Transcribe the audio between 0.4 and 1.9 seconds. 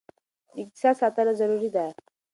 د اقتصاد ساتنه ضروري ده.